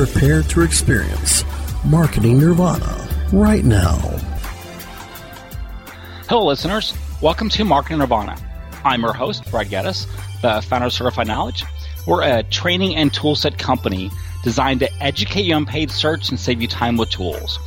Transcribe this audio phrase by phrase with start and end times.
[0.00, 1.44] Prepare to experience
[1.84, 3.98] Marketing Nirvana right now.
[6.26, 6.94] Hello, listeners.
[7.20, 8.34] Welcome to Marketing Nirvana.
[8.82, 10.06] I'm your host, Brad Geddes,
[10.40, 11.66] the founder of Certified Knowledge.
[12.06, 14.10] We're a training and toolset company
[14.42, 17.58] designed to educate you on paid search and save you time with tools.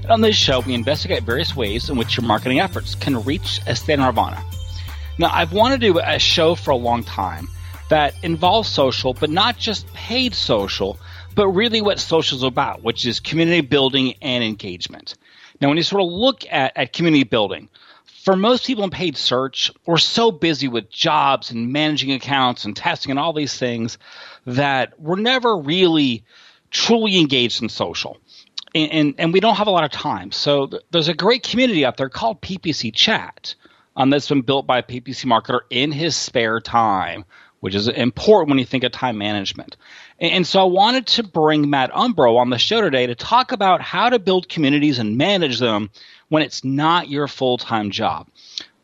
[0.00, 3.60] And on this show, we investigate various ways in which your marketing efforts can reach
[3.66, 4.42] a state of nirvana.
[5.18, 7.46] Now, I've wanted to do a show for a long time
[7.90, 10.98] that involves social, but not just paid social,
[11.34, 15.14] but really what social is about, which is community building and engagement.
[15.60, 17.68] Now, when you sort of look at, at community building,
[18.24, 22.74] for most people in paid search, we're so busy with jobs and managing accounts and
[22.74, 23.98] testing and all these things
[24.46, 26.24] that we're never really
[26.70, 28.18] truly engaged in social.
[28.74, 30.32] And, and, and we don't have a lot of time.
[30.32, 33.54] So th- there's a great community out there called PPC Chat
[33.94, 37.24] um, that's been built by a PPC marketer in his spare time,
[37.60, 39.76] which is important when you think of time management.
[40.20, 43.80] And, so I wanted to bring Matt Umbro on the show today to talk about
[43.80, 45.90] how to build communities and manage them
[46.28, 48.28] when it's not your full time job.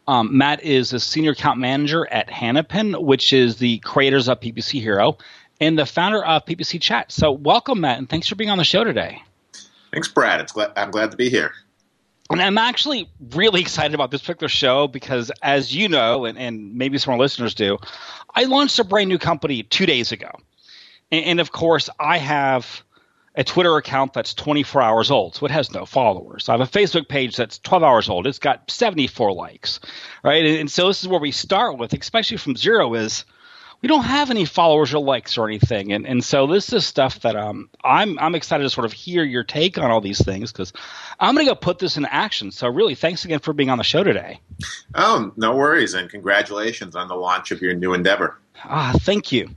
[0.09, 4.81] Um, Matt is a senior account manager at Hanapin, which is the creators of PPC
[4.81, 5.19] Hero
[5.61, 7.13] and the founder of PPC Chat.
[7.13, 9.23] So, welcome, Matt, and thanks for being on the show today.
[9.93, 10.41] Thanks, Brad.
[10.41, 11.53] It's glad, I'm glad to be here.
[12.31, 16.75] And I'm actually really excited about this particular show because, as you know, and, and
[16.77, 17.77] maybe some of our listeners do,
[18.35, 20.31] I launched a brand new company two days ago.
[21.11, 22.83] And, and of course, I have
[23.35, 26.49] a Twitter account that's 24 hours old, so it has no followers.
[26.49, 28.27] I have a Facebook page that's 12 hours old.
[28.27, 29.81] It's got 74 likes,
[30.25, 30.45] right?
[30.45, 33.25] And, and so this is where we start with, especially from zero, is
[33.83, 37.21] we don't have any followers or likes or anything, and and so this is stuff
[37.21, 40.53] that um I'm I'm excited to sort of hear your take on all these things
[40.53, 40.73] because
[41.19, 42.51] I'm going to go put this in action.
[42.51, 44.41] So really, thanks again for being on the show today.
[44.95, 48.39] Oh, no worries, and congratulations on the launch of your new endeavor.
[48.65, 49.51] Ah, thank you.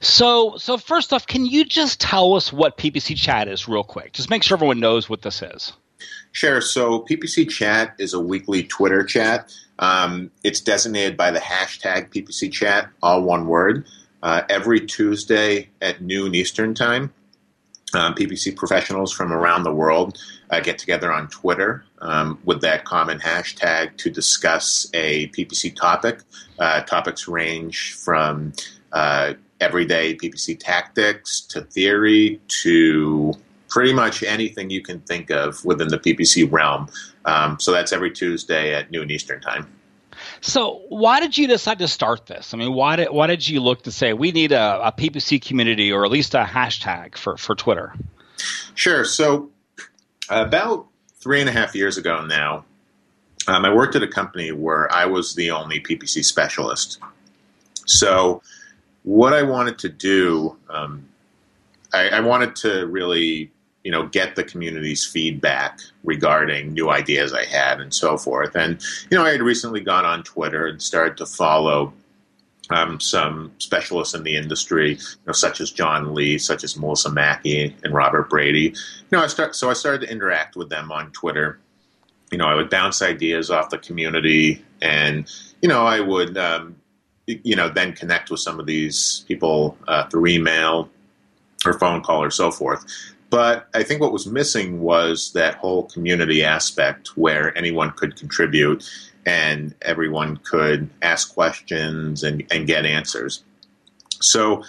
[0.00, 4.12] So, so first off, can you just tell us what PPC Chat is, real quick?
[4.12, 5.72] Just make sure everyone knows what this is.
[6.32, 6.60] Sure.
[6.60, 9.52] So, PPC Chat is a weekly Twitter chat.
[9.78, 13.86] Um, it's designated by the hashtag PPC Chat, all one word.
[14.22, 17.12] Uh, every Tuesday at noon Eastern Time,
[17.94, 20.18] um, PPC professionals from around the world
[20.50, 26.20] uh, get together on Twitter um, with that common hashtag to discuss a PPC topic.
[26.58, 28.52] Uh, topics range from
[28.92, 33.32] uh, everyday PPC tactics to theory to
[33.68, 36.88] pretty much anything you can think of within the PPC realm.
[37.24, 39.66] Um, so that's every Tuesday at noon Eastern Time.
[40.42, 42.52] So, why did you decide to start this?
[42.52, 45.40] I mean, why did why did you look to say we need a, a PPC
[45.40, 47.94] community or at least a hashtag for for Twitter?
[48.74, 49.04] Sure.
[49.04, 49.50] So,
[50.28, 50.89] about
[51.20, 52.64] three and a half years ago now,
[53.46, 56.98] um, I worked at a company where I was the only PPC specialist.
[57.86, 58.42] So,
[59.02, 61.08] what I wanted to do, um,
[61.92, 63.50] I, I wanted to really
[63.82, 68.54] you know get the community's feedback regarding new ideas I had and so forth.
[68.54, 71.92] And you know, I had recently gone on Twitter and started to follow
[72.70, 77.10] um, some specialists in the industry, you know, such as John Lee, such as Melissa
[77.10, 78.60] Mackey and Robert Brady.
[78.60, 78.74] You
[79.12, 81.58] know, I start so I started to interact with them on Twitter.
[82.30, 85.30] You know, I would bounce ideas off the community, and
[85.62, 86.76] you know, I would um,
[87.26, 90.88] you know then connect with some of these people uh, through email
[91.66, 92.84] or phone call or so forth.
[93.30, 98.88] But I think what was missing was that whole community aspect where anyone could contribute
[99.30, 103.44] and everyone could ask questions and, and get answers.
[104.20, 104.64] So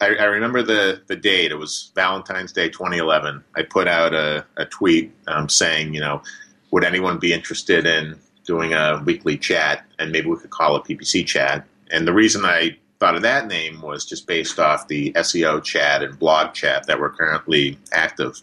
[0.00, 1.50] I, I, remember the, the date.
[1.50, 3.42] It was Valentine's Day 2011.
[3.56, 6.22] I put out a, a tweet um, saying, you know,
[6.70, 9.84] would anyone be interested in doing a weekly chat?
[9.98, 11.66] And maybe we could call it PPC chat.
[11.90, 16.04] And the reason I thought of that name was just based off the SEO chat
[16.04, 18.40] and blog chat that were currently active.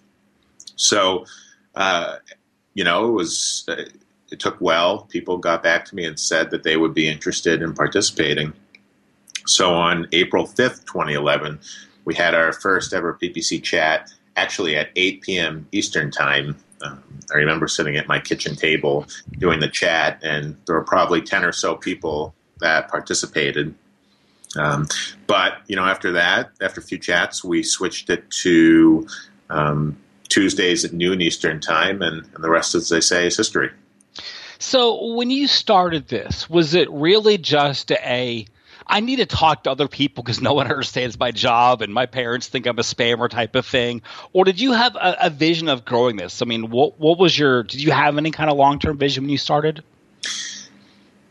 [0.76, 1.26] So,
[1.76, 2.18] uh,
[2.74, 3.84] you know, it was uh,
[4.36, 5.04] it took well.
[5.10, 8.54] People got back to me and said that they would be interested in participating.
[9.48, 11.60] So on April fifth, twenty eleven,
[12.06, 14.12] we had our first ever PPC chat.
[14.36, 15.68] Actually, at eight p.m.
[15.72, 16.58] Eastern time.
[16.82, 17.02] Um,
[17.34, 19.08] I remember sitting at my kitchen table
[19.40, 23.74] doing the chat, and there were probably ten or so people that participated
[24.58, 24.88] Um,
[25.28, 29.08] but you know, after that, after a few chats, we switched it to
[29.50, 29.98] um,
[30.30, 33.72] Tuesdays at noon Eastern time, and, and the rest, as they say, is history.
[34.60, 38.46] So, when you started this, was it really just a
[38.88, 42.06] I need to talk to other people because no one understands my job and my
[42.06, 44.02] parents think I'm a spammer type of thing?
[44.34, 46.42] Or did you have a, a vision of growing this?
[46.42, 49.24] I mean, what what was your did you have any kind of long term vision
[49.24, 49.84] when you started?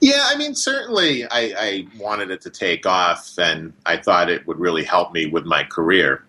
[0.01, 4.47] Yeah, I mean, certainly I, I, wanted it to take off, and I thought it
[4.47, 6.23] would really help me with my career.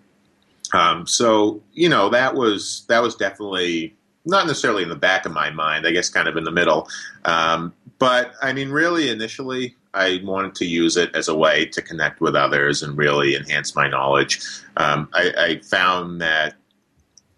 [0.71, 3.94] Um, so, you know, that was that was definitely
[4.25, 5.86] not necessarily in the back of my mind.
[5.88, 6.89] I guess kind of in the middle.
[7.25, 11.81] Um, but I mean, really, initially, I wanted to use it as a way to
[11.81, 14.42] connect with others and really enhance my knowledge.
[14.77, 16.56] Um, I, I found that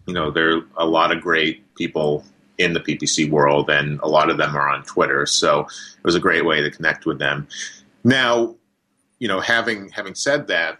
[0.06, 2.24] you know there are a lot of great people
[2.58, 5.26] in the PPC world, and a lot of them are on Twitter.
[5.26, 7.46] So it was a great way to connect with them.
[8.02, 8.56] Now,
[9.20, 10.78] you know, having having said that,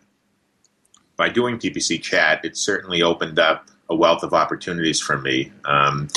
[1.17, 5.53] by doing PPC chat, it certainly opened up a wealth of opportunities for me.
[5.65, 6.09] Um,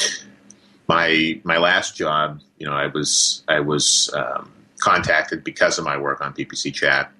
[0.88, 5.97] my my last job, you know, I was I was um, contacted because of my
[5.97, 7.12] work on PPC chat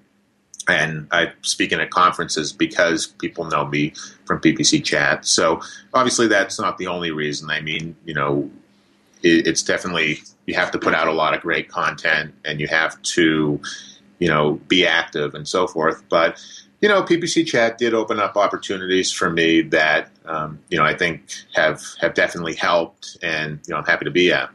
[0.68, 3.94] and I speak in at conferences because people know me
[4.24, 5.26] from PPC chat.
[5.26, 5.60] So
[5.92, 7.50] obviously that's not the only reason.
[7.50, 8.50] I mean, you know,
[9.22, 12.68] it, it's definitely you have to put out a lot of great content and you
[12.68, 13.60] have to,
[14.18, 16.02] you know, be active and so forth.
[16.08, 16.40] But
[16.82, 20.94] you know, PPC chat did open up opportunities for me that um, you know I
[20.94, 21.22] think
[21.54, 24.50] have have definitely helped, and you know I'm happy to be at.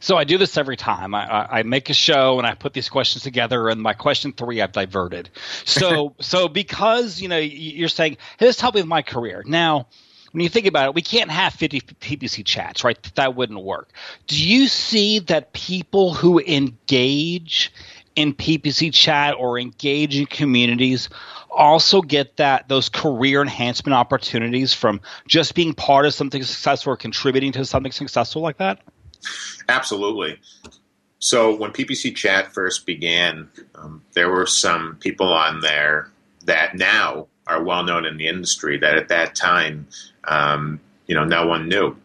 [0.00, 1.14] So I do this every time.
[1.14, 4.60] I, I, make a show and I put these questions together, and my question three
[4.60, 5.30] I've diverted.
[5.64, 9.42] So so because you know you're saying, hey, this helped me with my career.
[9.46, 9.86] Now,
[10.32, 13.02] when you think about it, we can't have 50 PPC chats, right?
[13.14, 13.92] That wouldn't work.
[14.26, 17.72] Do you see that people who engage
[18.16, 21.08] in PPC chat or engage in communities
[21.56, 26.96] also get that those career enhancement opportunities from just being part of something successful or
[26.96, 28.80] contributing to something successful like that?
[29.68, 30.38] Absolutely.
[31.18, 36.10] So when PPC Chat first began, um, there were some people on there
[36.44, 39.88] that now are well known in the industry that at that time,
[40.24, 41.96] um, you know, no one knew.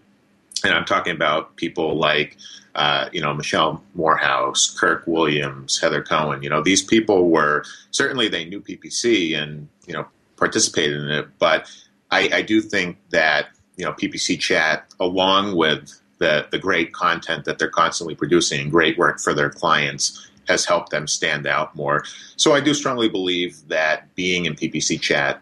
[0.63, 2.37] And I'm talking about people like,
[2.75, 6.43] uh, you know, Michelle Morehouse, Kirk Williams, Heather Cohen.
[6.43, 10.05] You know, these people were certainly they knew PPC and you know
[10.37, 11.69] participated in it, but
[12.11, 13.47] I, I do think that
[13.77, 18.71] you know PPC Chat, along with the, the great content that they're constantly producing and
[18.71, 22.03] great work for their clients has helped them stand out more.
[22.35, 25.41] So I do strongly believe that being in PPC chat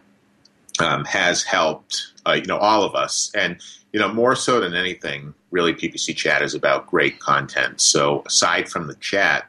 [0.78, 3.60] um, has helped uh, you know all of us, and
[3.92, 7.80] you know more so than anything, really PPC chat is about great content.
[7.80, 9.46] So aside from the chat,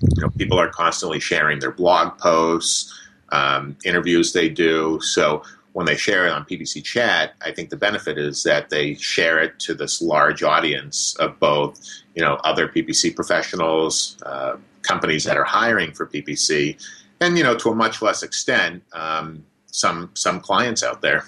[0.00, 2.92] you know people are constantly sharing their blog posts,
[3.30, 5.00] um, interviews they do.
[5.00, 5.42] So
[5.72, 9.38] when they share it on PPC Chat, I think the benefit is that they share
[9.38, 11.80] it to this large audience of both,
[12.14, 16.76] you know, other PPC professionals, uh, companies that are hiring for PPC,
[17.20, 21.24] and you know, to a much less extent, um, some some clients out there.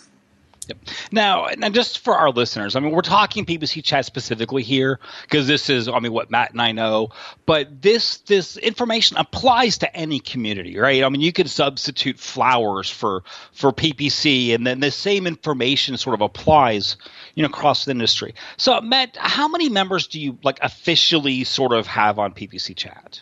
[0.68, 0.78] Yep.
[1.12, 5.68] Now, just for our listeners, I mean, we're talking PPC chat specifically here because this
[5.68, 7.10] is, I mean, what Matt and I know.
[7.46, 11.02] But this this information applies to any community, right?
[11.02, 16.14] I mean, you could substitute flowers for for PPC, and then the same information sort
[16.14, 16.96] of applies,
[17.34, 18.34] you know, across the industry.
[18.56, 23.20] So, Matt, how many members do you like officially sort of have on PPC chat?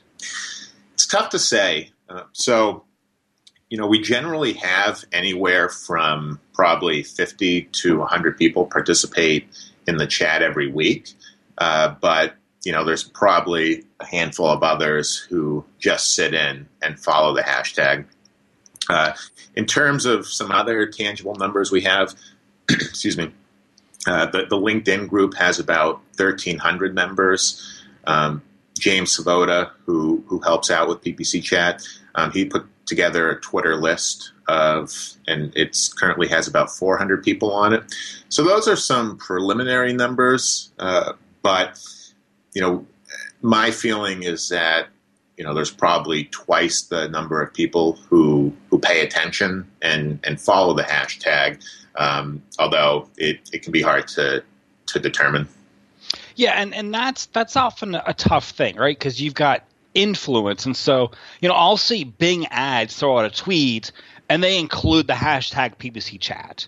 [0.94, 1.90] It's tough to say.
[2.08, 2.84] Uh, so
[3.72, 9.48] you know, we generally have anywhere from probably 50 to 100 people participate
[9.86, 11.08] in the chat every week.
[11.56, 17.00] Uh, but, you know, there's probably a handful of others who just sit in and
[17.00, 18.04] follow the hashtag.
[18.90, 19.14] Uh,
[19.56, 22.14] in terms of some other tangible numbers we have,
[22.68, 23.32] excuse me,
[24.06, 27.82] uh, the, the, LinkedIn group has about 1,300 members.
[28.04, 28.42] Um,
[28.78, 31.82] James Svoboda, who, who helps out with PPC Chat,
[32.14, 34.92] um, he put together a Twitter list of,
[35.26, 37.84] and it currently has about 400 people on it.
[38.28, 41.12] So those are some preliminary numbers, uh,
[41.42, 41.80] but
[42.54, 42.86] you know,
[43.40, 44.88] my feeling is that
[45.36, 50.40] you know there's probably twice the number of people who who pay attention and and
[50.40, 51.62] follow the hashtag.
[51.96, 54.42] Um, although it, it can be hard to
[54.86, 55.48] to determine.
[56.36, 58.98] Yeah, and, and that's that's often a tough thing, right?
[58.98, 60.66] Because you've got influence.
[60.66, 63.92] And so, you know, I'll see Bing ads throw out a tweet
[64.28, 66.66] and they include the hashtag PPC chat.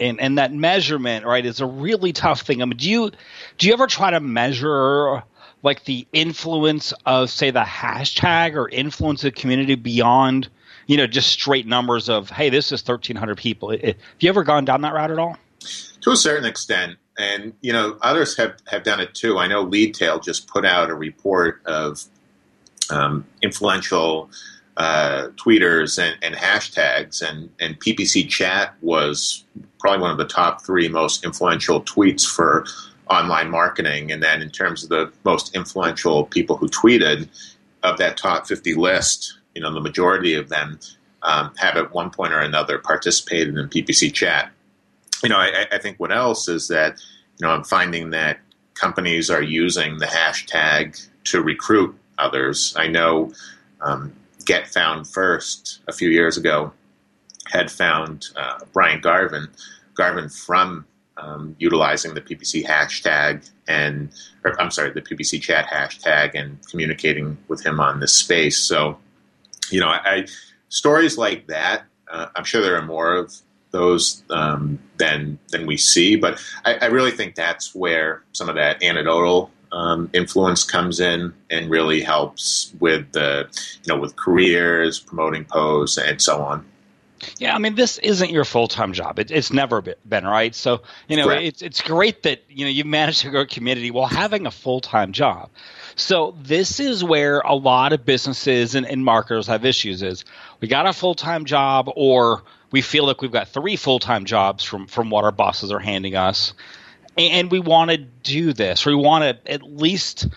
[0.00, 2.60] And and that measurement, right, is a really tough thing.
[2.60, 3.10] I mean, do you
[3.58, 5.22] do you ever try to measure
[5.62, 10.48] like the influence of say the hashtag or influence of the community beyond
[10.86, 13.70] you know, just straight numbers of, hey, this is 1,300 people.
[13.70, 15.36] Have you ever gone down that route at all?
[16.02, 16.98] To a certain extent.
[17.16, 19.38] And, you know, others have, have done it too.
[19.38, 22.02] I know Leadtail just put out a report of
[22.90, 24.30] um, influential
[24.76, 29.44] uh, tweeters and, and, hashtags, and, and PPC chat was
[29.78, 32.64] probably one of the top three most influential tweets for
[33.08, 34.10] online marketing.
[34.10, 37.28] And then in terms of the most influential people who tweeted,
[37.84, 40.80] of that top 50 list, you know, the majority of them
[41.22, 44.50] um, have at one point or another participated in PPC chat.
[45.22, 46.98] You know, I, I think what else is that,
[47.38, 48.38] you know, I'm finding that
[48.74, 52.74] companies are using the hashtag to recruit others.
[52.76, 53.32] I know
[53.80, 54.12] um,
[54.44, 56.72] Get Found First a few years ago
[57.46, 59.48] had found uh, Brian Garvin,
[59.94, 64.10] Garvin from um, utilizing the PPC hashtag and,
[64.44, 68.58] or, I'm sorry, the PPC chat hashtag and communicating with him on this space.
[68.58, 68.98] So,
[69.70, 70.26] you know, I, I
[70.68, 71.84] stories like that.
[72.10, 73.32] Uh, I'm sure there are more of
[73.70, 78.54] those um, than than we see, but I, I, really think that's where some of
[78.54, 83.48] that anecdotal um, influence comes in and really helps with the
[83.82, 86.64] you know with careers, promoting posts, and so on.
[87.38, 89.18] Yeah, I mean, this isn't your full time job.
[89.18, 90.54] It, it's never been, right?
[90.54, 93.90] So, you know, it's it's great that you know you've managed to grow a community
[93.90, 95.50] while having a full time job.
[95.96, 100.02] So this is where a lot of businesses and, and marketers have issues.
[100.02, 100.24] Is
[100.60, 104.24] we got a full time job, or we feel like we've got three full time
[104.24, 106.52] jobs from from what our bosses are handing us,
[107.16, 110.28] and we want to do this, we want to at least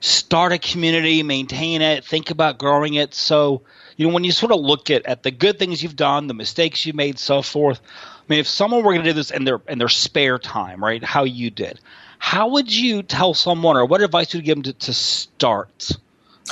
[0.00, 3.14] start a community, maintain it, think about growing it.
[3.14, 3.62] So
[4.00, 6.32] you know, when you sort of look at, at the good things you've done, the
[6.32, 7.82] mistakes you made, so forth.
[7.84, 10.82] I mean, if someone were going to do this in their in their spare time,
[10.82, 11.04] right?
[11.04, 11.80] How you did,
[12.18, 15.90] how would you tell someone, or what advice would you give them to, to start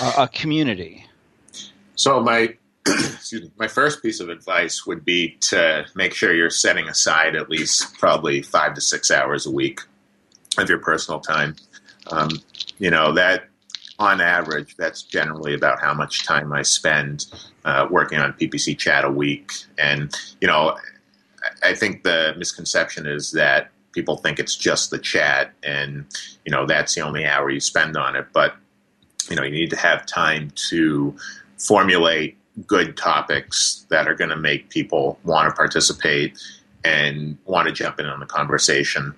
[0.02, 1.06] a, a community?
[1.94, 2.54] So my
[2.88, 7.36] excuse me, my first piece of advice would be to make sure you're setting aside
[7.36, 9.80] at least probably five to six hours a week
[10.58, 11.56] of your personal time.
[12.10, 12.30] Um,
[12.78, 13.48] you know that
[13.98, 17.26] on average, that's generally about how much time I spend
[17.64, 19.50] uh, working on PPC chat a week.
[19.76, 20.76] And, you know,
[21.64, 26.06] I think the misconception is that people think it's just the chat and,
[26.44, 28.26] you know, that's the only hour you spend on it.
[28.32, 28.54] But,
[29.28, 31.16] you know, you need to have time to
[31.56, 32.36] formulate
[32.66, 36.38] good topics that are going to make people want to participate
[36.84, 39.14] and want to jump in on the conversation.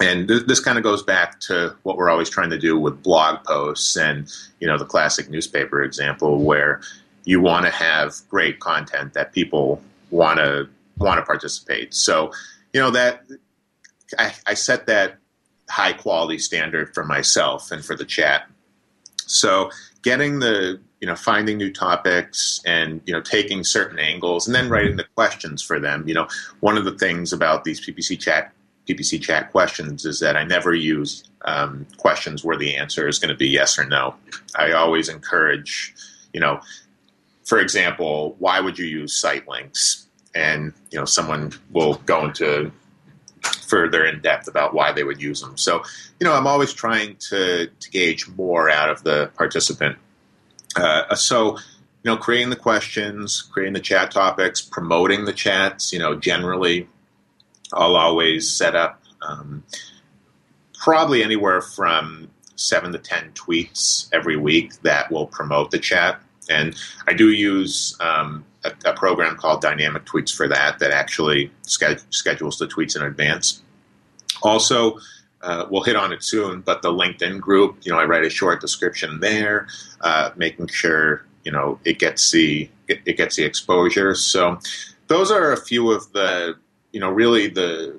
[0.00, 3.02] And th- this kind of goes back to what we're always trying to do with
[3.02, 4.30] blog posts and
[4.60, 6.80] you know the classic newspaper example where
[7.24, 9.80] you want to have great content that people
[10.10, 10.68] want to
[10.98, 11.94] want to participate.
[11.94, 12.32] So
[12.72, 13.24] you know that
[14.18, 15.18] I, I set that
[15.68, 18.48] high quality standard for myself and for the chat.
[19.26, 19.70] So
[20.04, 24.70] getting the you know finding new topics and you know taking certain angles and then
[24.70, 26.28] writing the questions for them you know
[26.60, 28.52] one of the things about these ppc chat
[28.88, 33.30] PPC chat questions is that I never use um, questions where the answer is going
[33.30, 34.14] to be yes or no.
[34.56, 35.94] I always encourage,
[36.32, 36.60] you know,
[37.44, 40.06] for example, why would you use site links?
[40.34, 42.72] And you know, someone will go into
[43.64, 45.56] further in depth about why they would use them.
[45.56, 45.82] So,
[46.20, 49.98] you know, I'm always trying to, to gauge more out of the participant.
[50.76, 55.92] Uh, so, you know, creating the questions, creating the chat topics, promoting the chats.
[55.92, 56.88] You know, generally
[57.72, 59.64] I'll always set up um,
[60.74, 66.20] probably anywhere from seven to ten tweets every week that will promote the chat.
[66.50, 66.76] And
[67.08, 72.00] I do use um, a, a, program called Dynamic Tweets for that, that actually ske-
[72.10, 73.62] schedules the tweets in advance.
[74.42, 74.98] Also,
[75.42, 78.30] uh, we'll hit on it soon, but the LinkedIn group, you know, I write a
[78.30, 79.68] short description there,
[80.00, 84.14] uh, making sure you know it gets the it, it gets the exposure.
[84.14, 84.58] So
[85.08, 86.56] those are a few of the
[86.94, 87.98] you know, really the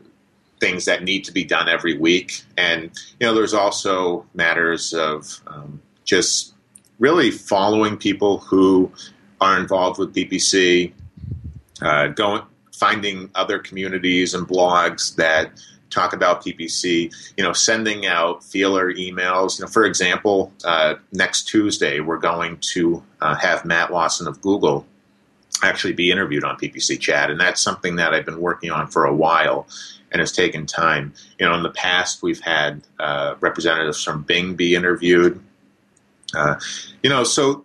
[0.61, 2.41] things that need to be done every week.
[2.57, 2.83] And,
[3.19, 6.53] you know, there's also matters of um, just
[6.97, 8.89] really following people who
[9.41, 10.93] are involved with PPC,
[11.81, 15.51] uh, going, finding other communities and blogs that
[15.89, 19.59] talk about PPC, you know, sending out feeler emails.
[19.59, 24.41] You know, for example, uh, next Tuesday, we're going to uh, have Matt Lawson of
[24.41, 24.85] Google
[25.63, 29.05] actually be interviewed on PPC Chat, and that's something that I've been working on for
[29.05, 29.67] a while
[30.11, 31.13] and has taken time.
[31.39, 35.41] You know, in the past we've had uh, representatives from Bing be interviewed.
[36.35, 36.55] Uh,
[37.03, 37.64] you know, so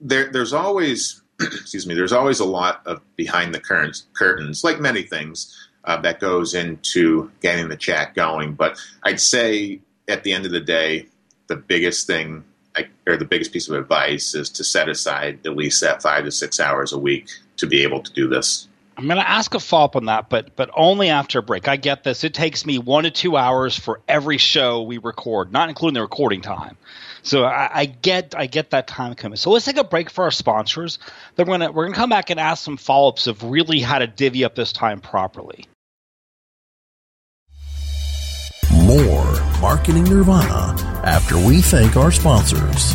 [0.00, 4.80] there, there's always, excuse me, there's always a lot of behind the curtains, curtains like
[4.80, 8.54] many things uh, that goes into getting the chat going.
[8.54, 11.06] But I'd say at the end of the day,
[11.46, 12.44] the biggest thing
[12.76, 16.24] I, or the biggest piece of advice is to set aside at least that five
[16.24, 18.68] to six hours a week to be able to do this.
[18.96, 21.68] I'm going to ask a follow up on that, but but only after a break.
[21.68, 22.22] I get this.
[22.22, 26.02] It takes me one to two hours for every show we record, not including the
[26.02, 26.76] recording time.
[27.22, 29.36] So I, I get I get that time coming.
[29.36, 30.98] So let's take a break for our sponsors.
[31.36, 33.98] Then we're gonna we're gonna come back and ask some follow ups of really how
[33.98, 35.66] to divvy up this time properly.
[38.72, 40.74] More marketing nirvana
[41.04, 42.94] after we thank our sponsors.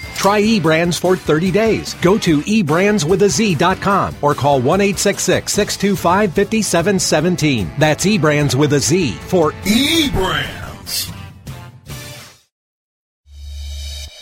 [0.21, 1.95] Try eBrandz for 30 days.
[1.95, 7.71] Go to eBrandsWithAZ.com or call 1 625 5717.
[7.79, 11.11] That's eBrandz with a Z for eBrandz.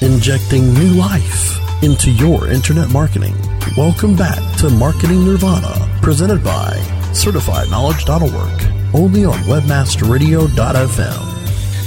[0.01, 3.35] Injecting new life into your internet marketing.
[3.75, 6.77] Welcome back to Marketing Nirvana, presented by
[7.12, 11.38] CertifiedKnowledge.org, only on WebmasterRadio.fm.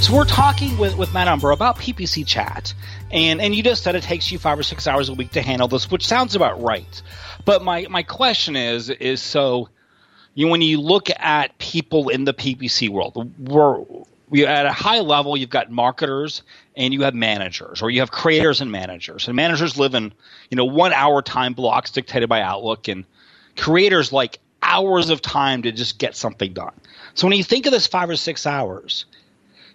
[0.03, 2.73] So we're talking with, with Matt Umbro about PPC chat,
[3.09, 5.41] and and you just said it takes you five or six hours a week to
[5.41, 7.01] handle this, which sounds about right.
[7.45, 9.69] But my my question is is so,
[10.33, 13.79] you know, when you look at people in the PPC world, we're
[14.27, 16.43] we at a high level you've got marketers
[16.75, 20.11] and you have managers, or you have creators and managers, and managers live in
[20.49, 23.05] you know one hour time blocks dictated by Outlook, and
[23.55, 26.73] creators like hours of time to just get something done.
[27.13, 29.05] So when you think of this five or six hours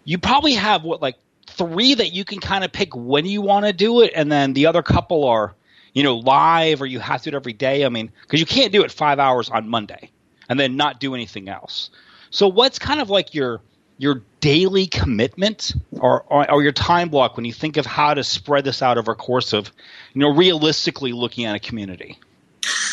[0.08, 1.16] you probably have what like
[1.46, 4.54] three that you can kind of pick when you want to do it, and then
[4.54, 5.54] the other couple are
[5.92, 7.84] you know live or you have to do it every day.
[7.84, 10.10] I mean, because you can't do it five hours on Monday
[10.48, 11.90] and then not do anything else.
[12.30, 13.60] So what's kind of like your
[13.98, 18.24] your daily commitment or, or, or your time block when you think of how to
[18.24, 19.70] spread this out over a course of
[20.14, 22.18] you know realistically looking at a community?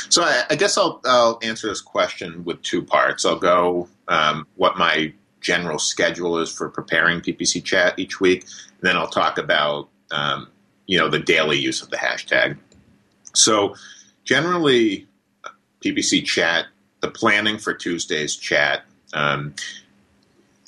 [0.09, 3.23] So I, I guess I'll, I'll answer this question with two parts.
[3.23, 5.13] I'll go um, what my
[5.45, 8.47] general schedule is for preparing PPC chat each week.
[8.81, 10.47] Then I'll talk about um,
[10.87, 12.57] you know the daily use of the hashtag.
[13.35, 13.75] So
[14.23, 15.07] generally,
[15.83, 16.65] PPC chat,
[17.01, 18.85] the planning for Tuesday's chat.
[19.13, 19.53] Um,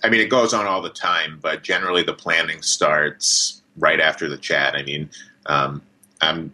[0.04, 4.30] I mean, it goes on all the time, but generally the planning starts right after
[4.30, 4.76] the chat.
[4.76, 5.10] I mean,
[5.48, 5.82] um,
[6.22, 6.54] I'm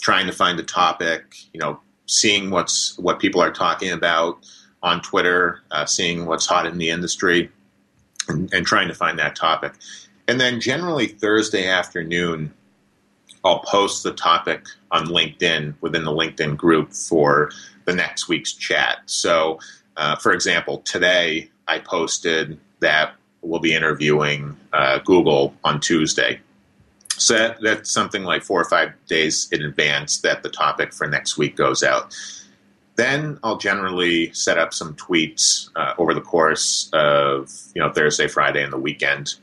[0.00, 4.38] trying to find a topic, you know, seeing what's what people are talking about
[4.82, 7.50] on Twitter, uh, seeing what's hot in the industry,
[8.28, 9.72] and, and trying to find that topic.
[10.28, 12.54] And then generally Thursday afternoon,
[13.44, 17.50] I'll post the topic on LinkedIn within the LinkedIn group for
[17.84, 18.98] the next week's chat.
[19.06, 19.58] So,
[19.96, 26.40] uh, for example, today I posted that we'll be interviewing uh, Google on Tuesday.
[27.16, 31.06] So that, that's something like four or five days in advance that the topic for
[31.06, 32.14] next week goes out.
[32.96, 38.28] Then I'll generally set up some tweets uh, over the course of you know Thursday,
[38.28, 39.34] Friday, and the weekend.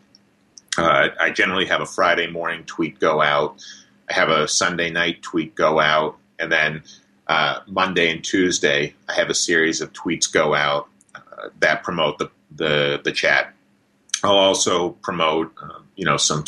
[0.78, 3.64] Uh, I generally have a Friday morning tweet go out.
[4.10, 6.84] I have a Sunday night tweet go out, and then
[7.28, 12.20] uh, Monday and Tuesday I have a series of tweets go out uh, that promote
[12.20, 13.54] the, the the chat.
[14.24, 16.46] I'll also promote um, you know some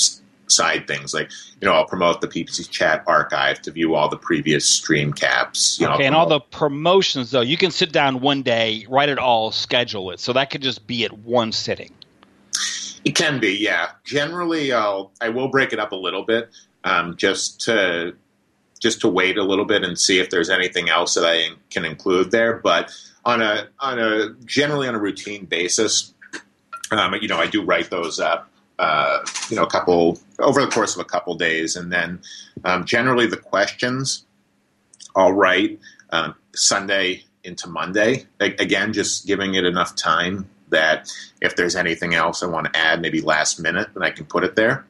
[0.51, 1.29] side things like
[1.61, 5.79] you know I'll promote the PPC chat archive to view all the previous stream caps.
[5.79, 9.09] You okay, know, and all the promotions though, you can sit down one day, write
[9.09, 11.93] it all, schedule it, so that could just be at one sitting.
[13.05, 13.91] It can be, yeah.
[14.03, 16.49] Generally, I'll I will break it up a little bit,
[16.83, 18.15] um, just to
[18.79, 21.85] just to wait a little bit and see if there's anything else that I can
[21.85, 22.57] include there.
[22.57, 22.91] But
[23.25, 26.13] on a on a generally on a routine basis,
[26.91, 28.49] um, you know, I do write those up.
[28.79, 32.21] Uh, you know, a couple over the course of a couple days, and then
[32.63, 34.25] um, generally the questions
[35.17, 35.79] I'll write
[36.11, 38.25] um, Sunday into Monday.
[38.39, 41.11] Again, just giving it enough time that
[41.41, 44.43] if there's anything else I want to add, maybe last minute, then I can put
[44.43, 44.85] it there.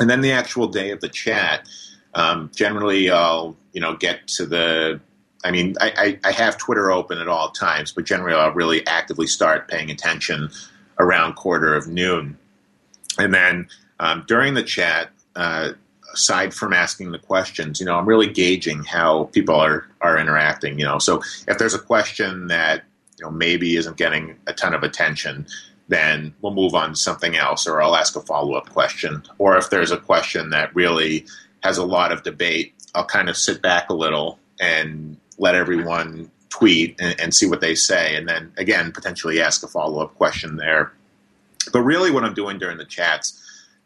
[0.00, 1.68] And then the actual day of the chat,
[2.14, 5.00] um, generally I'll you know get to the.
[5.44, 8.84] I mean, I, I, I have Twitter open at all times, but generally I'll really
[8.86, 10.48] actively start paying attention
[10.98, 12.38] around quarter of noon.
[13.18, 13.68] And then
[14.00, 15.72] um, during the chat, uh,
[16.14, 20.78] aside from asking the questions, you know, I'm really gauging how people are are interacting.
[20.78, 22.84] You know, so if there's a question that
[23.18, 25.46] you know maybe isn't getting a ton of attention,
[25.88, 29.22] then we'll move on to something else, or I'll ask a follow up question.
[29.38, 31.26] Or if there's a question that really
[31.62, 36.30] has a lot of debate, I'll kind of sit back a little and let everyone
[36.48, 40.14] tweet and, and see what they say, and then again potentially ask a follow up
[40.14, 40.92] question there.
[41.72, 43.40] But really, what I'm doing during the chats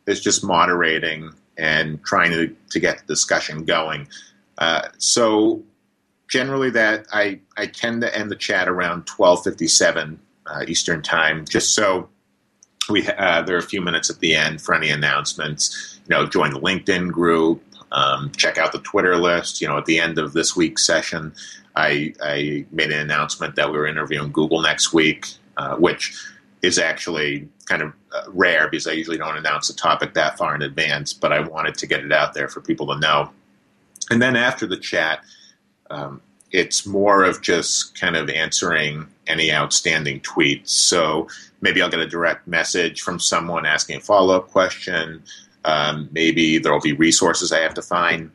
[0.06, 4.08] is just moderating and trying to, to get the discussion going.
[4.58, 5.62] Uh, so
[6.28, 11.74] generally, that I, I tend to end the chat around 12:57 uh, Eastern time, just
[11.74, 12.08] so
[12.88, 16.00] we uh, there are a few minutes at the end for any announcements.
[16.08, 17.62] You know, join the LinkedIn group,
[17.92, 19.60] um, check out the Twitter list.
[19.60, 21.32] You know, at the end of this week's session,
[21.76, 26.16] I, I made an announcement that we were interviewing Google next week, uh, which
[26.62, 30.54] is actually kind of uh, rare because I usually don't announce a topic that far
[30.54, 33.30] in advance, but I wanted to get it out there for people to know.
[34.10, 35.20] And then after the chat,
[35.90, 40.70] um, it's more of just kind of answering any outstanding tweets.
[40.70, 41.28] So
[41.60, 45.22] maybe I'll get a direct message from someone asking a follow up question.
[45.64, 48.30] Um, maybe there'll be resources I have to find.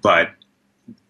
[0.00, 0.30] But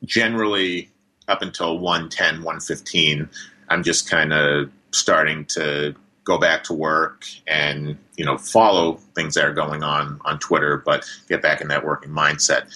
[0.04, 0.90] generally,
[1.28, 3.28] up until 110, 115,
[3.68, 5.94] I'm just kind of starting to
[6.28, 10.76] go back to work and you know follow things that are going on on Twitter,
[10.76, 12.66] but get back in that working mindset.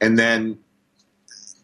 [0.00, 0.58] And then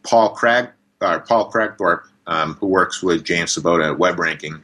[0.02, 4.60] Paul Crag, or Paul Kragthorpe, um, who works with James Svoboda at Web Ranking,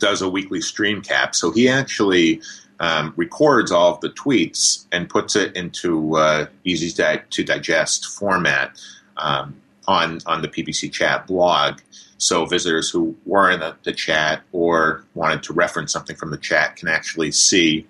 [0.00, 1.36] does a weekly stream cap.
[1.36, 2.42] So he actually
[2.80, 6.90] um, records all of the tweets and puts it into uh, easy
[7.30, 8.76] to digest format
[9.16, 11.80] um, on on the PPC Chat blog.
[12.18, 16.38] So visitors who were in the, the, chat or wanted to reference something from the
[16.38, 17.86] chat can actually see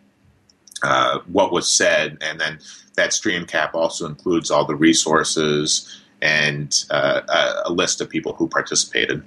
[0.82, 2.58] uh, what was said, and then
[2.94, 8.32] that stream cap also includes all the resources and uh, a, a list of people
[8.32, 9.22] who participated.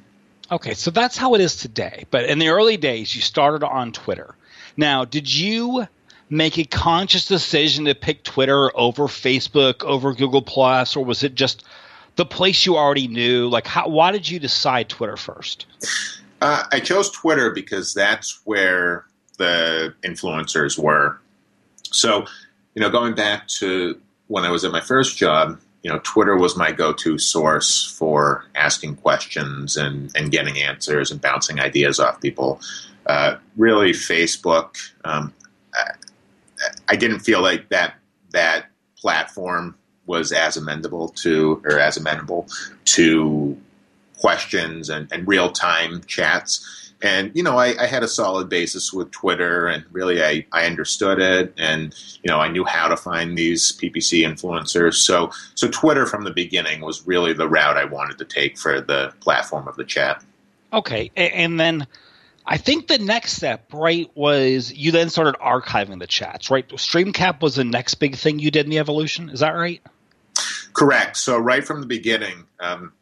[0.51, 2.05] Okay, so that's how it is today.
[2.09, 4.35] But in the early days, you started on Twitter.
[4.77, 5.87] Now, did you
[6.29, 11.35] make a conscious decision to pick Twitter over Facebook, over Google Plus, or was it
[11.35, 11.63] just
[12.17, 13.47] the place you already knew?
[13.47, 15.65] Like, how, why did you decide Twitter first?
[16.41, 19.05] Uh, I chose Twitter because that's where
[19.37, 21.19] the influencers were.
[21.83, 22.25] So,
[22.75, 26.35] you know, going back to when I was at my first job, you know, Twitter
[26.35, 32.19] was my go-to source for asking questions and, and getting answers and bouncing ideas off
[32.19, 32.59] people.
[33.05, 34.75] Uh, really, Facebook.
[35.05, 35.33] Um,
[35.73, 35.91] I,
[36.89, 37.95] I didn't feel like that
[38.31, 38.65] that
[38.97, 39.75] platform
[40.07, 42.47] was as amendable to or as amenable
[42.85, 43.57] to
[44.17, 46.93] questions and, and real time chats.
[47.01, 50.65] And you know, I, I, had a solid basis with Twitter, and really, I, I
[50.65, 51.93] understood it, and
[52.23, 54.95] you know, I knew how to find these PPC influencers.
[54.95, 58.81] So, so Twitter from the beginning was really the route I wanted to take for
[58.81, 60.23] the platform of the chat.
[60.73, 61.85] Okay, and then
[62.47, 66.67] I think the next step, right, was you then started archiving the chats, right?
[66.69, 69.29] Streamcap was the next big thing you did in the evolution.
[69.29, 69.81] Is that right?
[70.77, 71.17] Correct.
[71.17, 72.93] So right from the beginning, um,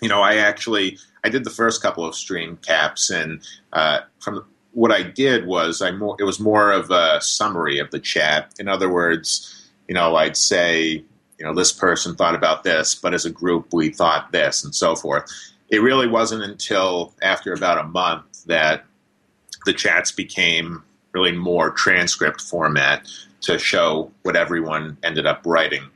[0.00, 3.40] you know, I actually I did the first couple of stream caps, and
[3.72, 7.90] uh, from what I did was I more it was more of a summary of
[7.90, 8.54] the chat.
[8.60, 11.02] In other words, you know, I'd say,
[11.38, 14.72] you know, this person thought about this, but as a group we thought this, and
[14.72, 15.28] so forth.
[15.70, 18.84] It really wasn't until after about a month that
[19.66, 23.08] the chats became really more transcript format
[23.40, 25.90] to show what everyone ended up writing.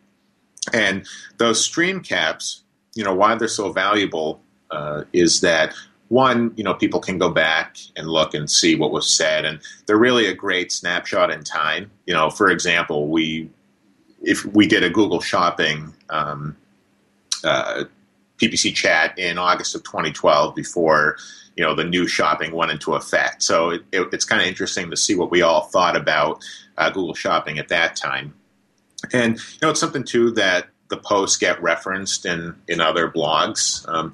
[0.72, 1.06] And
[1.38, 2.62] those stream caps,
[2.94, 5.74] you know, why they're so valuable uh, is that
[6.08, 9.60] one, you know, people can go back and look and see what was said, and
[9.86, 11.90] they're really a great snapshot in time.
[12.06, 13.48] You know, for example, we
[14.20, 16.56] if we did a Google Shopping um,
[17.44, 17.84] uh,
[18.36, 21.16] PPC chat in August of 2012 before
[21.56, 23.42] you know the new shopping went into effect.
[23.42, 26.44] So it, it, it's kind of interesting to see what we all thought about
[26.76, 28.34] uh, Google Shopping at that time.
[29.12, 33.88] And you know, it's something too that the posts get referenced in in other blogs.
[33.88, 34.12] Um,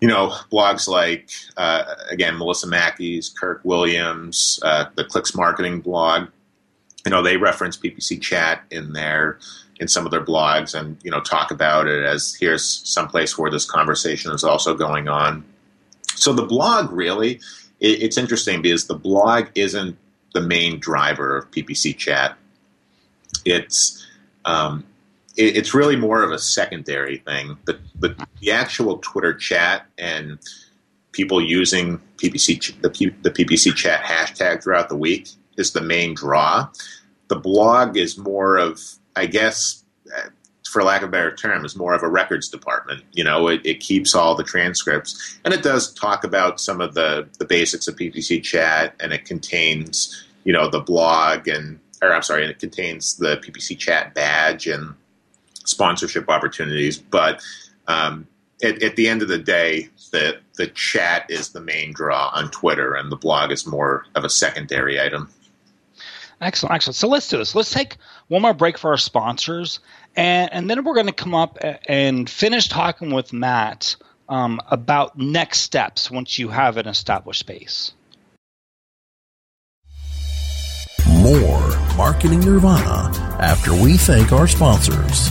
[0.00, 6.28] you know, blogs like uh, again Melissa Mackey's, Kirk Williams, uh, the Clix Marketing blog.
[7.04, 9.38] You know, they reference PPC chat in their
[9.80, 13.36] in some of their blogs, and you know, talk about it as here's some place
[13.36, 15.44] where this conversation is also going on.
[16.14, 17.40] So the blog really,
[17.80, 19.96] it, it's interesting because the blog isn't
[20.34, 22.36] the main driver of PPC chat.
[23.44, 24.06] It's
[24.44, 24.84] um,
[25.36, 27.56] it, it's really more of a secondary thing.
[27.64, 30.38] The, the, the actual Twitter chat and
[31.12, 36.14] people using PPC the, P, the PPC chat hashtag throughout the week is the main
[36.14, 36.68] draw.
[37.28, 38.80] The blog is more of,
[39.16, 39.84] I guess,
[40.70, 43.02] for lack of a better term, is more of a records department.
[43.12, 46.94] You know, it, it, keeps all the transcripts, and it does talk about some of
[46.94, 52.12] the the basics of PPC chat, and it contains, you know, the blog and, or
[52.12, 54.94] I'm sorry, and it contains the PPC chat badge and
[55.64, 56.98] sponsorship opportunities.
[56.98, 57.42] But
[57.88, 58.26] um,
[58.62, 62.50] at, at, the end of the day, the the chat is the main draw on
[62.50, 65.28] Twitter, and the blog is more of a secondary item.
[66.40, 66.96] Excellent, excellent.
[66.96, 67.54] So let's do this.
[67.54, 69.80] Let's take one more break for our sponsors,
[70.16, 73.96] and, and then we're going to come up and finish talking with Matt
[74.30, 77.92] um, about next steps once you have an established space.
[81.06, 81.69] More
[82.00, 85.30] Marketing Nirvana after we thank our sponsors.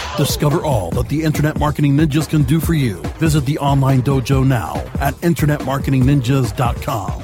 [0.21, 2.97] Discover all that the Internet Marketing Ninjas can do for you.
[3.17, 7.23] Visit the online dojo now at InternetMarketingNinjas.com.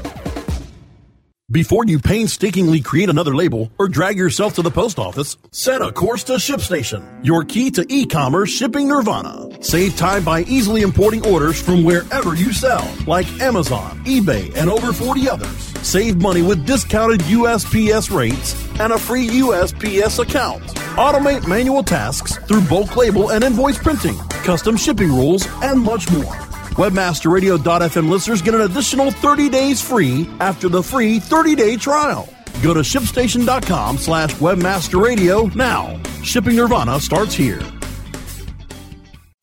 [1.52, 5.92] Before you painstakingly create another label or drag yourself to the post office, set a
[5.92, 9.64] course to ShipStation, your key to e-commerce shipping nirvana.
[9.64, 14.92] Save time by easily importing orders from wherever you sell, like Amazon, eBay, and over
[14.92, 15.56] 40 others.
[15.88, 20.64] Save money with discounted USPS rates and a free USPS account.
[20.98, 26.34] Automate manual tasks through bulk label and invoice printing, custom shipping rules, and much more.
[26.74, 32.28] Webmasterradio.fm listeners get an additional 30 days free after the free 30-day trial.
[32.64, 36.02] Go to shipstation.com slash webmasterradio now.
[36.24, 37.62] Shipping Nirvana starts here.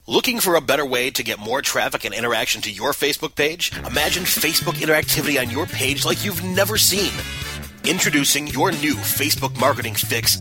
[0.08, 3.70] Looking for a better way to get more traffic and interaction to your Facebook page?
[3.86, 7.12] Imagine Facebook interactivity on your page like you've never seen.
[7.84, 10.40] Introducing your new Facebook marketing fix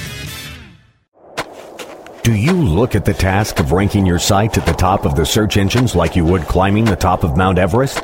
[2.23, 5.25] Do you look at the task of ranking your site at the top of the
[5.25, 8.03] search engines like you would climbing the top of Mount Everest?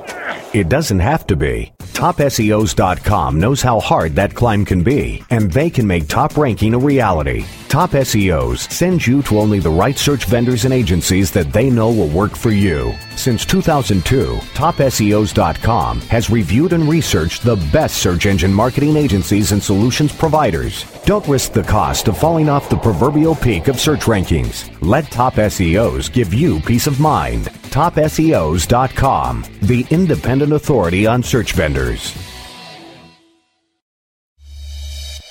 [0.54, 1.72] It doesn't have to be.
[1.80, 6.80] TopSEOs.com knows how hard that climb can be, and they can make top ranking a
[6.80, 7.46] reality.
[7.70, 11.92] Top SEOs sends you to only the right search vendors and agencies that they know
[11.92, 12.96] will work for you.
[13.18, 20.14] Since 2002, TopSEOs.com has reviewed and researched the best search engine marketing agencies and solutions
[20.16, 20.86] providers.
[21.04, 24.70] Don't risk the cost of falling off the proverbial peak of search rankings.
[24.82, 27.46] Let Top SEOs give you peace of mind.
[27.72, 32.16] TopSEOs.com, the independent authority on search vendors.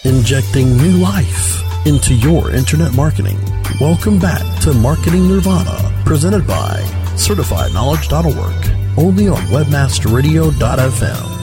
[0.05, 3.39] Injecting new life into your internet marketing.
[3.81, 6.83] Welcome back to Marketing Nirvana, presented by
[7.17, 11.37] CertifiedKnowledge.org, only on WebmasterRadio.fm.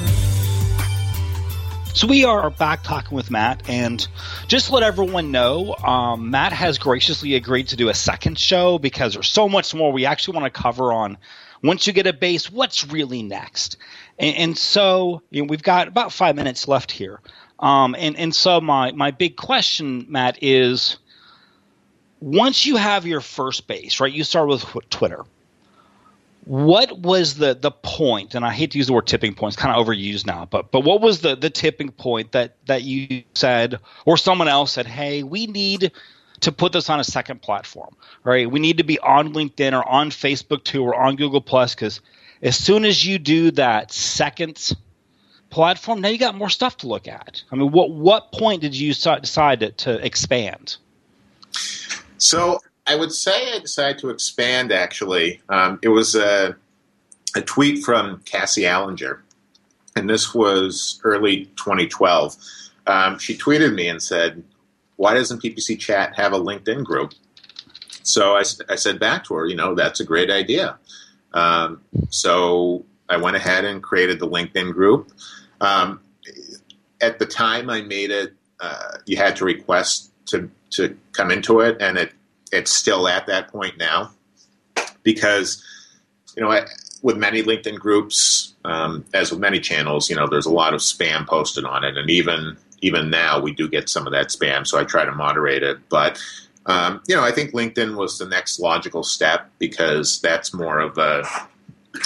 [1.96, 4.08] So we are back talking with Matt, and
[4.48, 9.14] just let everyone know, um, Matt has graciously agreed to do a second show because
[9.14, 11.20] there's so much more we actually want to cover on.
[11.62, 13.78] Once you get a base, what's really next?
[14.18, 17.20] And, and so you know, we've got about five minutes left here.
[17.60, 20.98] Um, and and so my my big question, Matt, is
[22.20, 24.12] once you have your first base, right?
[24.12, 25.24] You start with Twitter.
[26.46, 28.36] What was the the point?
[28.36, 30.46] And I hate to use the word tipping point; it's kind of overused now.
[30.46, 34.74] But but what was the the tipping point that that you said, or someone else
[34.74, 35.92] said, "Hey, we need
[36.42, 38.50] to put this on a second platform, right?
[38.50, 42.02] We need to be on LinkedIn or on Facebook too, or on Google Plus, because
[42.42, 44.74] as soon as you do that second
[45.50, 47.42] platform, now you got more stuff to look at.
[47.52, 50.76] I mean, what what point did you decide to, to expand?
[52.18, 54.72] So I would say I decided to expand.
[54.72, 56.56] Actually, um, it was a,
[57.36, 59.20] a tweet from Cassie Allinger,
[59.96, 62.36] and this was early 2012.
[62.86, 64.44] Um, she tweeted me and said,
[64.98, 67.14] "Why doesn't PPC Chat have a LinkedIn group?"
[68.04, 70.78] So I, I said back to her, "You know, that's a great idea."
[71.34, 75.12] Um, so I went ahead and created the LinkedIn group.
[75.62, 76.02] Um,
[77.02, 81.62] at the time I made it, uh, you had to request to to come into
[81.62, 82.12] it, and it
[82.54, 84.12] it's still at that point now
[85.04, 85.64] because
[86.36, 86.66] you know I,
[87.02, 90.80] with many LinkedIn groups, um, as with many channels, you know there's a lot of
[90.80, 94.66] spam posted on it, and even even now we do get some of that spam,
[94.66, 96.20] so I try to moderate it, but.
[96.66, 100.98] Um, you know, I think LinkedIn was the next logical step because that's more of
[100.98, 101.26] a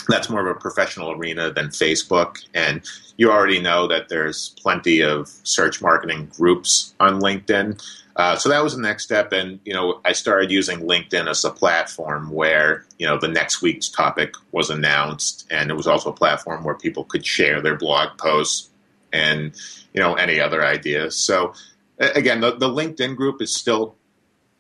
[0.08, 2.43] that's more of a professional arena than Facebook.
[2.54, 2.82] And
[3.17, 7.82] you already know that there's plenty of search marketing groups on LinkedIn.
[8.15, 9.32] Uh, so that was the next step.
[9.32, 13.62] And, you know, I started using LinkedIn as a platform where, you know, the next
[13.62, 15.47] week's topic was announced.
[15.52, 18.69] And it was also a platform where people could share their blog posts
[19.13, 19.56] and,
[19.93, 21.15] you know, any other ideas.
[21.15, 21.54] So,
[22.00, 23.95] again, the, the LinkedIn group is still,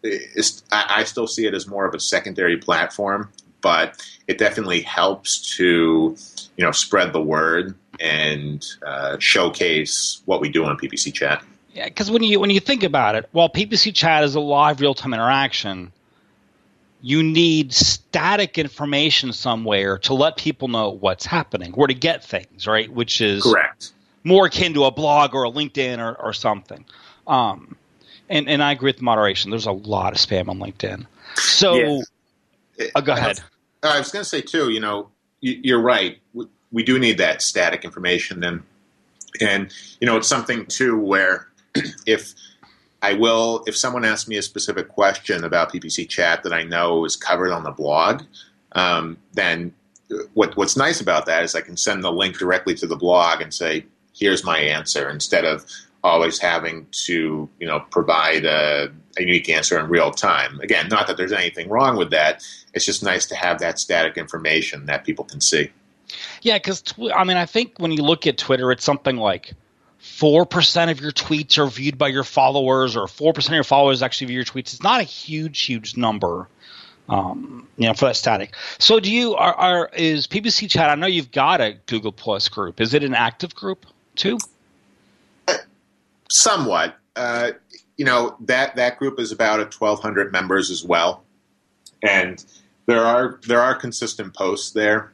[0.03, 4.81] is, I, I still see it as more of a secondary platform but it definitely
[4.81, 6.15] helps to
[6.55, 11.43] you know spread the word and uh, showcase what we do on PPC Chat.
[11.73, 14.81] Yeah, because when you when you think about it, while PPC Chat is a live
[14.81, 15.91] real time interaction,
[17.01, 22.67] you need static information somewhere to let people know what's happening, where to get things,
[22.67, 22.91] right?
[22.91, 23.91] Which is correct.
[24.23, 26.83] More akin to a blog or a LinkedIn or, or something.
[27.27, 27.77] Um,
[28.29, 29.51] and and I agree with moderation.
[29.51, 31.05] There's a lot of spam on LinkedIn.
[31.35, 31.75] So.
[31.75, 32.05] Yes
[32.95, 33.39] uh, go ahead.
[33.83, 34.69] I was going to say too.
[34.69, 35.09] You know,
[35.41, 36.17] you're right.
[36.71, 38.63] We do need that static information, and
[39.39, 41.47] and you know, it's something too where
[42.05, 42.33] if
[43.01, 47.05] I will, if someone asks me a specific question about PPC Chat that I know
[47.05, 48.23] is covered on the blog,
[48.73, 49.73] um, then
[50.33, 53.41] what what's nice about that is I can send the link directly to the blog
[53.41, 55.65] and say, "Here's my answer," instead of
[56.03, 60.59] always having to you know provide a, a, unique answer in real time.
[60.61, 62.43] Again, not that there's anything wrong with that.
[62.73, 65.71] It's just nice to have that static information that people can see.
[66.41, 69.53] Yeah, because tw- I mean, I think when you look at Twitter, it's something like
[69.97, 73.63] four percent of your tweets are viewed by your followers, or four percent of your
[73.63, 74.73] followers actually view your tweets.
[74.73, 76.47] It's not a huge, huge number.
[77.09, 78.53] Um, you know, for that static.
[78.79, 80.89] So, do you are, are is PPC Chat?
[80.89, 82.81] I know you've got a Google Plus group.
[82.81, 84.37] Is it an active group too?
[86.29, 86.95] Somewhat.
[87.15, 87.51] Uh,
[87.97, 91.23] you know that that group is about at 1,200 members as well,
[92.03, 92.43] and
[92.85, 95.11] there are there are consistent posts there.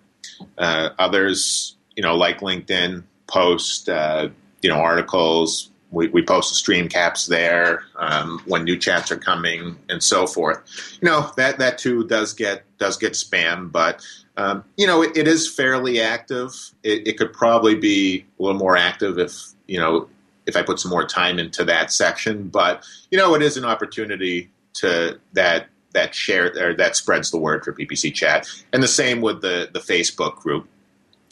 [0.58, 4.29] Uh, others, you know, like LinkedIn, post uh,
[4.62, 5.69] you know articles.
[5.92, 10.25] We, we post the stream caps there um, when new chats are coming and so
[10.25, 10.98] forth.
[11.02, 14.04] You know that that too does get does get spam, but
[14.35, 16.52] um, you know it, it is fairly active.
[16.81, 19.33] It, it could probably be a little more active if
[19.67, 20.10] you know
[20.46, 22.48] if I put some more time into that section.
[22.50, 27.37] But you know, it is an opportunity to that that share or that spreads the
[27.37, 30.67] word for PPC chat, and the same with the the Facebook group.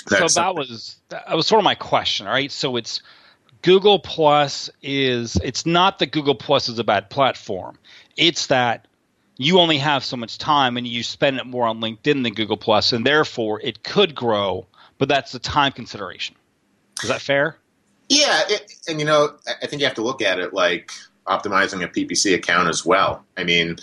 [0.09, 2.27] That's so that was that was sort of my question.
[2.27, 3.01] All right, so it's
[3.61, 7.77] Google Plus is it's not that Google Plus is a bad platform.
[8.17, 8.87] It's that
[9.37, 12.57] you only have so much time and you spend it more on LinkedIn than Google
[12.57, 16.35] Plus, and therefore it could grow, but that's the time consideration.
[17.01, 17.57] Is that fair?
[18.11, 20.91] Yeah, it, and you know, I think you have to look at it like
[21.27, 23.23] optimizing a PPC account as well.
[23.37, 23.77] I mean,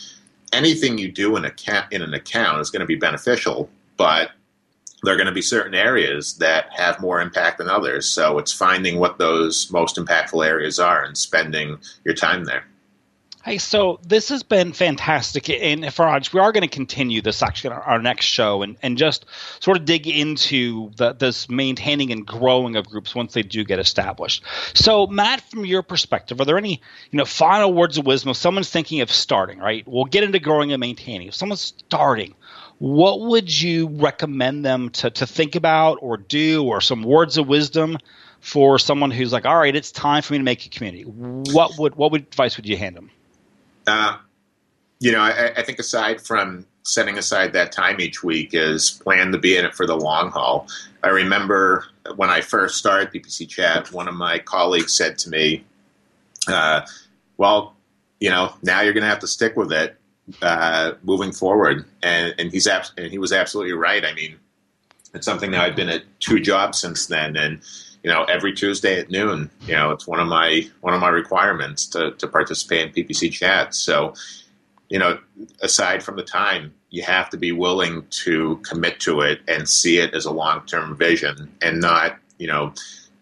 [0.53, 4.33] anything you do in account in an account is going to be beneficial, but
[5.03, 8.07] there are going to be certain areas that have more impact than others.
[8.07, 12.67] So it's finding what those most impactful areas are and spending your time there.
[13.49, 15.49] Hey, so this has been fantastic.
[15.49, 18.99] And Faraj, we are going to continue this actually on our next show and, and
[18.99, 19.25] just
[19.61, 23.79] sort of dig into the, this maintaining and growing of groups once they do get
[23.79, 24.45] established.
[24.75, 28.37] So, Matt, from your perspective, are there any you know final words of wisdom if
[28.37, 29.83] someone's thinking of starting, right?
[29.89, 31.29] We'll get into growing and maintaining.
[31.29, 32.35] If someone's starting,
[32.77, 37.49] what would you recommend them to, to think about or do or some words of
[37.49, 37.97] wisdom
[38.41, 41.05] for someone who's like, all right, it's time for me to make a community?
[41.05, 43.11] What would what would advice would you hand them?
[43.89, 44.19] Uh,
[45.01, 49.33] you know, I, I, think aside from setting aside that time each week is plan
[49.33, 50.69] to be in it for the long haul.
[51.03, 51.87] I remember
[52.17, 55.65] when I first started PPC Chat, one of my colleagues said to me,
[56.49, 56.83] uh,
[57.39, 57.77] "Well,
[58.21, 59.97] you know, now you're going to have to stick with it
[60.43, 64.05] uh, moving forward." And, and he's abs- and he was absolutely right.
[64.05, 64.37] I mean,
[65.15, 67.61] it's something that I've been at two jobs since then, and
[68.09, 69.51] you know, every Tuesday at noon.
[69.67, 73.31] You know, it's one of my one of my requirements to to participate in PPC
[73.31, 73.79] chats.
[73.79, 74.15] So,
[74.89, 75.19] you know,
[75.61, 79.99] aside from the time, you have to be willing to commit to it and see
[79.99, 82.73] it as a long term vision, and not you know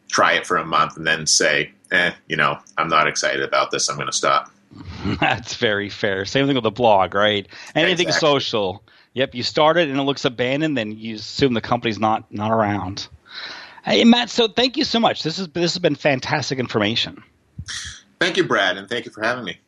[0.07, 3.73] try it for a month and then say, eh, you know, I'm not excited about
[3.73, 3.89] this.
[3.89, 4.53] I'm going to stop.
[5.21, 6.25] That's very fair.
[6.25, 7.49] Same thing with the blog, right?
[7.75, 8.29] Anything exactly.
[8.29, 8.85] social.
[9.15, 12.53] Yep, you start it and it looks abandoned, then you assume the company's not not
[12.53, 13.09] around.
[13.87, 14.31] Hey, Matt.
[14.31, 15.23] So thank you so much.
[15.23, 17.23] This is this has been fantastic information.
[18.19, 19.61] Thank you, Brad, and thank you for having me.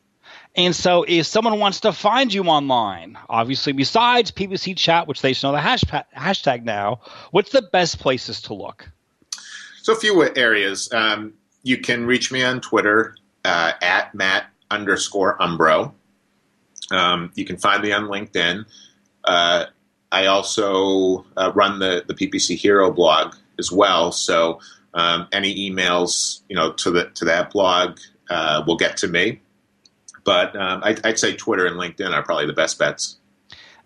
[0.55, 5.33] And so, if someone wants to find you online, obviously besides PPC Chat, which they
[5.41, 6.99] know the hashtag, hashtag now,
[7.31, 8.89] what's the best places to look?
[9.83, 10.91] So, a few areas.
[10.91, 13.15] Um, you can reach me on Twitter
[13.45, 15.93] uh, at Matt underscore Umbro.
[16.91, 18.65] Um, you can find me on LinkedIn.
[19.23, 19.65] Uh,
[20.11, 24.11] I also uh, run the, the PPC Hero blog as well.
[24.11, 24.59] So
[24.93, 27.99] um, any emails, you know, to the to that blog
[28.29, 29.41] uh, will get to me.
[30.23, 33.17] But um, I'd, I'd, say Twitter and LinkedIn are probably the best bets.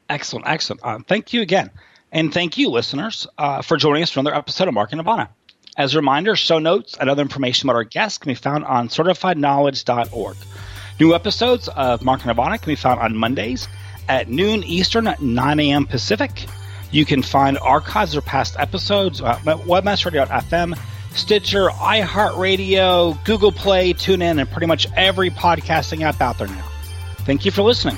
[0.10, 0.82] Excellent, excellent.
[0.84, 1.70] Uh, thank you again,
[2.12, 5.30] and thank you, listeners, uh, for joining us for another episode of Marketing Nirvana.
[5.78, 8.90] As a reminder, show notes and other information about our guests can be found on
[8.90, 10.38] certifiedknowledge.org.
[11.00, 13.68] New episodes of Marketing Nirvana can be found on Mondays
[14.08, 15.86] at noon Eastern, 9 a.m.
[15.88, 16.46] Pacific.
[16.94, 20.78] You can find archives or past episodes at webmasterradio.fm,
[21.16, 26.66] Stitcher, iHeartRadio, Google Play, TuneIn, and pretty much every podcasting app out there now.
[27.26, 27.98] Thank you for listening.